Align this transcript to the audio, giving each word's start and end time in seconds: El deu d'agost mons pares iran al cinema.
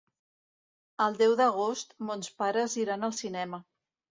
El 1.05 1.17
deu 1.19 1.35
d'agost 1.41 1.93
mons 2.09 2.33
pares 2.41 2.79
iran 2.87 3.11
al 3.11 3.17
cinema. 3.23 3.63